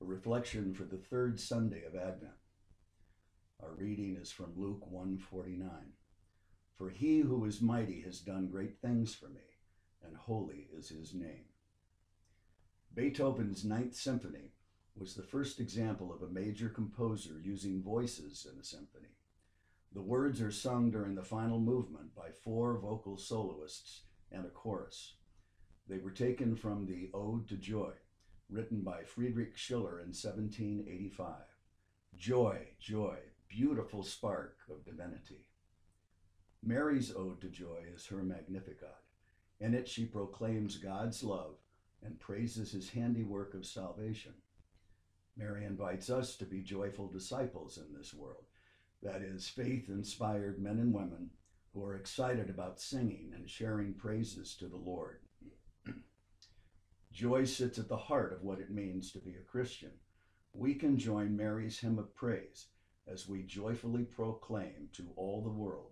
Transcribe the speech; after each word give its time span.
a 0.00 0.04
reflection 0.04 0.72
for 0.72 0.84
the 0.84 0.96
third 0.96 1.38
Sunday 1.38 1.84
of 1.84 1.94
Advent. 1.94 2.32
Our 3.62 3.74
reading 3.74 4.16
is 4.16 4.32
from 4.32 4.54
Luke 4.56 4.90
149. 4.90 5.70
For 6.78 6.88
he 6.88 7.18
who 7.18 7.44
is 7.44 7.60
mighty 7.60 8.00
has 8.02 8.20
done 8.20 8.48
great 8.48 8.80
things 8.80 9.14
for 9.14 9.28
me, 9.28 9.42
and 10.02 10.16
holy 10.16 10.68
is 10.72 10.88
his 10.88 11.12
name. 11.12 11.44
Beethoven's 12.94 13.62
Ninth 13.62 13.94
Symphony 13.94 14.54
was 14.96 15.14
the 15.14 15.22
first 15.22 15.60
example 15.60 16.14
of 16.14 16.22
a 16.22 16.32
major 16.32 16.70
composer 16.70 17.38
using 17.42 17.82
voices 17.82 18.46
in 18.50 18.58
a 18.58 18.64
symphony. 18.64 19.16
The 19.92 20.00
words 20.00 20.40
are 20.40 20.50
sung 20.50 20.90
during 20.90 21.14
the 21.14 21.22
final 21.22 21.60
movement 21.60 22.14
by 22.14 22.30
four 22.42 22.78
vocal 22.78 23.18
soloists 23.18 24.04
and 24.32 24.46
a 24.46 24.50
chorus. 24.50 25.16
They 25.86 25.98
were 25.98 26.10
taken 26.10 26.56
from 26.56 26.86
the 26.86 27.10
Ode 27.12 27.48
to 27.48 27.56
Joy, 27.56 27.92
written 28.50 28.80
by 28.80 29.02
Friedrich 29.02 29.56
Schiller 29.56 30.00
in 30.00 30.08
1785. 30.08 31.34
Joy, 32.16 32.68
joy, 32.80 33.16
beautiful 33.48 34.02
spark 34.02 34.58
of 34.68 34.84
divinity. 34.84 35.46
Mary's 36.62 37.14
Ode 37.14 37.40
to 37.40 37.48
Joy 37.48 37.84
is 37.94 38.06
her 38.06 38.22
Magnificat. 38.22 38.96
In 39.60 39.74
it, 39.74 39.88
she 39.88 40.04
proclaims 40.04 40.76
God's 40.76 41.22
love 41.22 41.56
and 42.04 42.18
praises 42.18 42.72
his 42.72 42.90
handiwork 42.90 43.54
of 43.54 43.66
salvation. 43.66 44.34
Mary 45.36 45.64
invites 45.64 46.10
us 46.10 46.36
to 46.36 46.44
be 46.44 46.60
joyful 46.60 47.08
disciples 47.08 47.78
in 47.78 47.96
this 47.96 48.12
world, 48.12 48.44
that 49.02 49.22
is, 49.22 49.48
faith 49.48 49.88
inspired 49.88 50.60
men 50.60 50.78
and 50.78 50.92
women 50.92 51.30
who 51.72 51.84
are 51.84 51.96
excited 51.96 52.50
about 52.50 52.80
singing 52.80 53.32
and 53.34 53.48
sharing 53.48 53.94
praises 53.94 54.54
to 54.56 54.66
the 54.66 54.76
Lord. 54.76 55.20
Joy 57.20 57.44
sits 57.44 57.78
at 57.78 57.86
the 57.86 57.98
heart 57.98 58.32
of 58.32 58.44
what 58.44 58.60
it 58.60 58.70
means 58.70 59.12
to 59.12 59.18
be 59.18 59.34
a 59.34 59.42
Christian. 59.42 59.90
We 60.54 60.74
can 60.74 60.96
join 60.96 61.36
Mary's 61.36 61.78
hymn 61.78 61.98
of 61.98 62.14
praise 62.14 62.68
as 63.06 63.28
we 63.28 63.42
joyfully 63.42 64.04
proclaim 64.04 64.88
to 64.94 65.10
all 65.16 65.42
the 65.42 65.50
world 65.50 65.90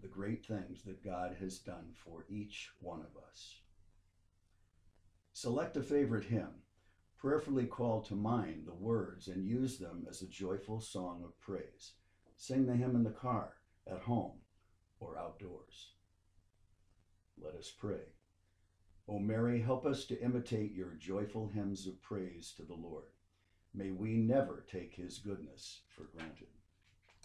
the 0.00 0.08
great 0.08 0.42
things 0.42 0.82
that 0.84 1.04
God 1.04 1.36
has 1.38 1.58
done 1.58 1.90
for 2.02 2.24
each 2.30 2.70
one 2.80 3.00
of 3.00 3.22
us. 3.28 3.56
Select 5.34 5.76
a 5.76 5.82
favorite 5.82 6.24
hymn, 6.24 6.62
prayerfully 7.18 7.66
call 7.66 8.00
to 8.04 8.14
mind 8.14 8.62
the 8.64 8.72
words, 8.72 9.28
and 9.28 9.44
use 9.44 9.76
them 9.76 10.06
as 10.08 10.22
a 10.22 10.28
joyful 10.28 10.80
song 10.80 11.20
of 11.26 11.38
praise. 11.40 11.92
Sing 12.36 12.64
the 12.64 12.74
hymn 12.74 12.96
in 12.96 13.04
the 13.04 13.10
car, 13.10 13.52
at 13.86 14.00
home, 14.00 14.38
or 14.98 15.18
outdoors. 15.18 15.90
Let 17.38 17.54
us 17.54 17.70
pray. 17.70 18.00
O 19.10 19.18
Mary, 19.18 19.60
help 19.60 19.86
us 19.86 20.04
to 20.04 20.22
imitate 20.22 20.72
your 20.72 20.94
joyful 20.94 21.48
hymns 21.48 21.84
of 21.88 22.00
praise 22.00 22.54
to 22.56 22.62
the 22.62 22.74
Lord. 22.74 23.06
May 23.74 23.90
we 23.90 24.14
never 24.14 24.64
take 24.70 24.94
his 24.94 25.18
goodness 25.18 25.80
for 25.88 26.04
granted. 26.16 26.46